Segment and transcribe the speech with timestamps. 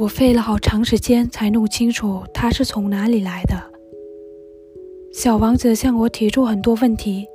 [0.00, 3.56] 我费了好长时间才弄清楚他是从哪里来的。
[5.12, 7.26] 小王子向我提出很多问题，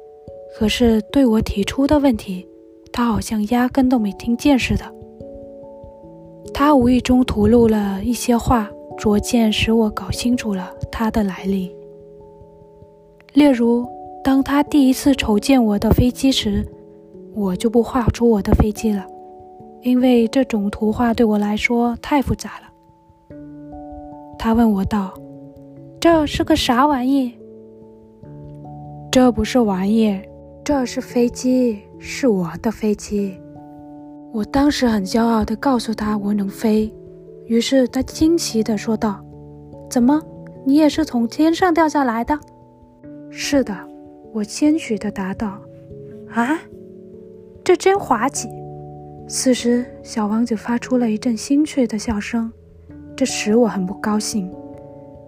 [0.57, 2.47] 可是对我提出的问题，
[2.93, 4.85] 他好像压根都没听见似的。
[6.53, 11.69] 他无意中吐露了一些话，逐渐使我搞清楚了他的来历。
[13.33, 13.85] 例如，
[14.23, 16.65] 当他第一次瞅见我的飞机时，
[17.35, 19.05] 我就不画出我的飞机了，
[19.83, 23.37] 因为这种图画对我来说太复杂了。
[24.39, 25.13] 他问我道
[25.99, 27.33] ：“这是个啥玩意
[29.11, 30.19] ？”“这不是玩意，
[30.63, 33.37] 这是飞机，是我的飞机。”
[34.33, 36.91] 我当时很骄傲地告诉他我能飞，
[37.45, 39.23] 于是他惊奇地说道
[39.91, 40.21] ：“怎么，
[40.65, 42.39] 你也是从天上掉下来的
[43.29, 43.75] ？”“是的。”
[44.33, 45.59] 我谦虚地答道。
[46.33, 46.57] “啊，
[47.63, 48.47] 这真滑稽！”
[49.27, 52.51] 此时，小王子发出了一阵心碎的笑声，
[53.15, 54.51] 这使我很不高兴。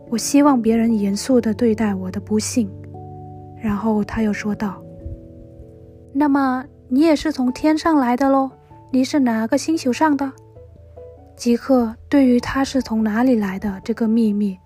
[0.10, 2.70] 我希望别人严肃地对待我的不幸。
[3.62, 4.82] 然后他又说道
[6.14, 8.52] ：“那么，你也是从天上来的喽？”
[8.92, 10.32] 你是哪个星球上的？
[11.36, 14.58] 吉克对于他是从哪里来的这个秘密，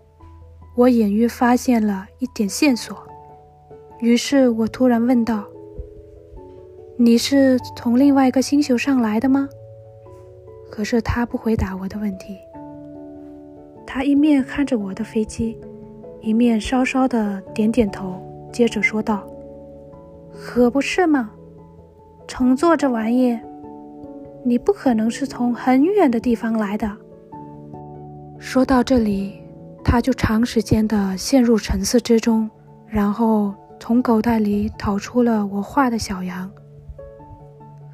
[0.76, 2.98] 我隐约发现了一点线索。
[4.02, 5.46] 于是我突然问道
[7.02, 9.48] ：“你是从另外一个星球上来的吗？”
[10.70, 12.38] 可是他不回答我的问题。
[13.88, 15.58] 他一面看着我的飞机，
[16.20, 19.26] 一面稍稍的点点头，接着说道
[20.36, 21.32] ：“可不是嘛，
[22.28, 23.40] 乘坐这玩意。”
[24.44, 26.92] 你不可能是从很远的地方来的。
[28.38, 29.42] 说到这里，
[29.86, 32.50] 他就长时间的陷入沉思之中，
[32.88, 36.52] 然后从口袋里掏出了我画的小羊，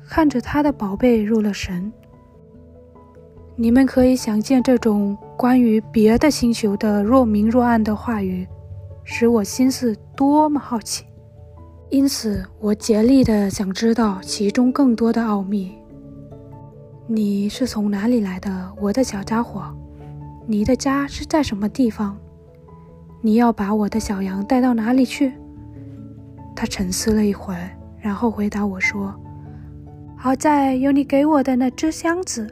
[0.07, 1.91] 看着他的宝贝入了神。
[3.55, 8.47] 你们可以想见，这种关于别的星球的若明若暗的话语，
[9.03, 11.05] 使我心思多么好奇，
[11.89, 15.73] 因此我竭力的想知道其中更多的奥秘。
[17.07, 19.63] 你是从哪里来的，我的小家伙？
[20.47, 22.17] 你的家是在什么地方？
[23.21, 25.33] 你要把我的小羊带到哪里去？
[26.55, 27.69] 他沉思了一会儿，
[27.99, 29.13] 然后回答我说
[30.25, 32.47] ：“好在有你给我的那只箱子，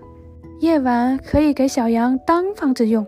[0.59, 3.03] 夜晚可以给小羊当房子用。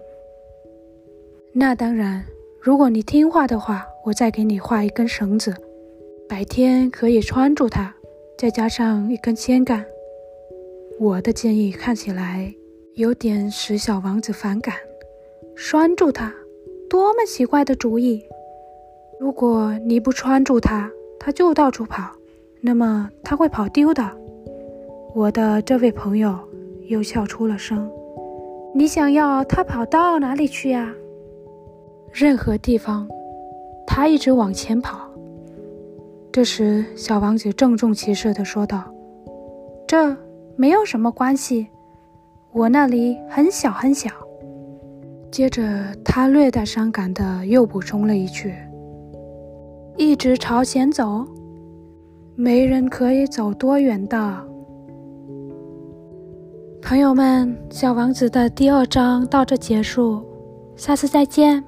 [1.53, 2.25] 那当然，
[2.59, 5.53] 如果你听话的话，我再给你画一根绳子，
[6.27, 7.93] 白天可以穿住它，
[8.39, 9.85] 再加上一根铅杆。”
[10.99, 12.51] 我的建议看起来
[12.95, 14.73] 有点使小王子反感，
[15.55, 16.33] 拴住它，
[16.89, 18.25] 多么奇怪的主意！
[19.19, 20.89] 如果你不拴住它，
[21.19, 22.11] 它就到处跑，
[22.61, 24.24] 那么它会跑丢的。
[25.15, 26.37] 我的这位朋友
[26.89, 27.89] 又笑出了声。
[28.73, 30.93] 你想要他跑到哪里去呀？
[32.11, 33.07] 任何地方。
[33.87, 35.09] 他一直往前跑。
[36.33, 38.83] 这时，小王子郑重其事地说道
[39.87, 40.13] ：“这。”
[40.57, 41.67] 没有什么关系，
[42.51, 44.09] 我那里很小很小。
[45.31, 48.53] 接着，他略带伤感的又补充了一句
[49.97, 51.25] ：“一直朝前走，
[52.35, 54.47] 没人可以走多远的。”
[56.87, 60.23] 朋友们，《小王子》的第二章到这结束，
[60.75, 61.63] 下次再见。